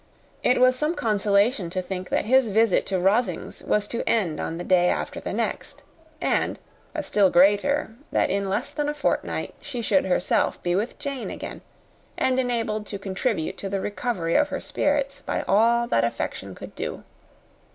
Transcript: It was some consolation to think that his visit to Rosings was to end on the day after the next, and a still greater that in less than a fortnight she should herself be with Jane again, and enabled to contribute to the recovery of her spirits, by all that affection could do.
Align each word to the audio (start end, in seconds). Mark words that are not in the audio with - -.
It 0.41 0.59
was 0.59 0.75
some 0.75 0.95
consolation 0.95 1.69
to 1.69 1.79
think 1.79 2.09
that 2.09 2.25
his 2.25 2.47
visit 2.47 2.87
to 2.87 2.97
Rosings 2.99 3.61
was 3.61 3.87
to 3.89 4.01
end 4.09 4.39
on 4.39 4.57
the 4.57 4.63
day 4.63 4.89
after 4.89 5.19
the 5.19 5.31
next, 5.31 5.83
and 6.19 6.57
a 6.95 7.03
still 7.03 7.29
greater 7.29 7.91
that 8.11 8.31
in 8.31 8.49
less 8.49 8.71
than 8.71 8.89
a 8.89 8.95
fortnight 8.95 9.53
she 9.61 9.79
should 9.83 10.05
herself 10.07 10.57
be 10.63 10.73
with 10.75 10.97
Jane 10.97 11.29
again, 11.29 11.61
and 12.17 12.39
enabled 12.39 12.87
to 12.87 12.97
contribute 12.97 13.59
to 13.59 13.69
the 13.69 13.79
recovery 13.79 14.33
of 14.33 14.47
her 14.49 14.59
spirits, 14.59 15.19
by 15.19 15.43
all 15.47 15.85
that 15.89 16.03
affection 16.03 16.55
could 16.55 16.73
do. 16.73 17.03